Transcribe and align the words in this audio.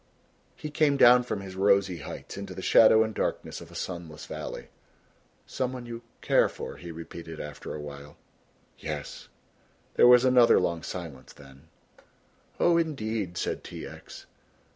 He 0.55 0.71
came 0.71 0.97
down 0.97 1.21
from 1.21 1.41
his 1.41 1.55
rosy 1.55 1.97
heights 1.97 2.35
into 2.35 2.55
the 2.55 2.63
shadow 2.63 3.03
and 3.03 3.13
darkness 3.13 3.61
of 3.61 3.69
a 3.69 3.75
sunless 3.75 4.25
valley. 4.25 4.69
"Some 5.45 5.73
one 5.73 5.85
you 5.85 6.01
care 6.21 6.49
for," 6.49 6.77
he 6.77 6.89
repeated 6.89 7.39
after 7.39 7.75
a 7.75 7.79
while. 7.79 8.17
"Yes." 8.79 9.27
There 9.93 10.07
was 10.07 10.25
another 10.25 10.59
long 10.59 10.81
silence, 10.81 11.33
then, 11.33 11.67
"Oh, 12.59 12.77
indeed," 12.79 13.37
said 13.37 13.63
T. 13.63 13.85
X. 13.85 14.25